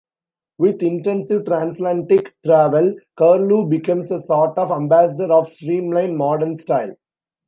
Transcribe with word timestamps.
With 0.57 0.81
intensive 0.81 1.45
transatlantic 1.45 2.33
travel, 2.43 2.95
Carlu 3.19 3.69
becomes 3.69 4.09
a 4.09 4.17
sort 4.19 4.57
of 4.57 4.71
ambassador 4.71 5.31
of 5.31 5.47
Streamline 5.47 6.17
Moderne 6.17 6.57
style. 6.57 6.95